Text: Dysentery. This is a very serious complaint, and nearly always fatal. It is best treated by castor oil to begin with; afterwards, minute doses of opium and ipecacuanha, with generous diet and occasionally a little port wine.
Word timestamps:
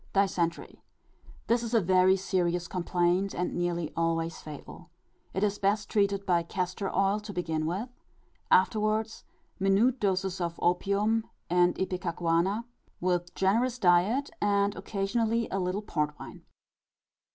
Dysentery. 0.13 0.83
This 1.45 1.61
is 1.61 1.75
a 1.75 1.79
very 1.79 2.15
serious 2.15 2.67
complaint, 2.67 3.35
and 3.35 3.53
nearly 3.53 3.93
always 3.95 4.39
fatal. 4.41 4.89
It 5.31 5.43
is 5.43 5.59
best 5.59 5.91
treated 5.91 6.25
by 6.25 6.41
castor 6.41 6.89
oil 6.89 7.19
to 7.19 7.31
begin 7.31 7.67
with; 7.67 7.87
afterwards, 8.49 9.25
minute 9.59 9.99
doses 9.99 10.41
of 10.41 10.57
opium 10.59 11.27
and 11.51 11.75
ipecacuanha, 11.75 12.63
with 12.99 13.35
generous 13.35 13.77
diet 13.77 14.31
and 14.41 14.75
occasionally 14.75 15.47
a 15.51 15.59
little 15.59 15.83
port 15.83 16.17
wine. 16.19 16.45